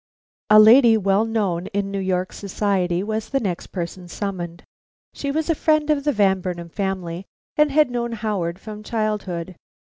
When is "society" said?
2.33-3.03